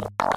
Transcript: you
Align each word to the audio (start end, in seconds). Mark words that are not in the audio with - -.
you 0.00 0.29